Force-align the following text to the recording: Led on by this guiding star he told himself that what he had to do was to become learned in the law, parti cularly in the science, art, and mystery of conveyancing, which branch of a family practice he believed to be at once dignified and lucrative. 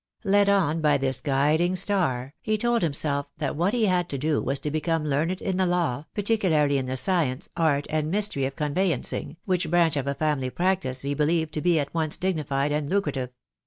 Led 0.23 0.49
on 0.49 0.81
by 0.81 0.97
this 0.97 1.21
guiding 1.21 1.75
star 1.75 2.33
he 2.41 2.57
told 2.57 2.81
himself 2.81 3.27
that 3.37 3.55
what 3.55 3.71
he 3.71 3.85
had 3.85 4.09
to 4.09 4.17
do 4.17 4.41
was 4.41 4.59
to 4.61 4.71
become 4.71 5.05
learned 5.05 5.43
in 5.43 5.57
the 5.57 5.67
law, 5.67 6.05
parti 6.15 6.39
cularly 6.39 6.79
in 6.79 6.87
the 6.87 6.97
science, 6.97 7.49
art, 7.55 7.85
and 7.87 8.09
mystery 8.09 8.45
of 8.45 8.55
conveyancing, 8.55 9.37
which 9.45 9.69
branch 9.69 9.95
of 9.95 10.07
a 10.07 10.15
family 10.15 10.49
practice 10.49 11.01
he 11.01 11.13
believed 11.13 11.53
to 11.53 11.61
be 11.61 11.79
at 11.79 11.93
once 11.93 12.17
dignified 12.17 12.71
and 12.71 12.89
lucrative. 12.89 13.29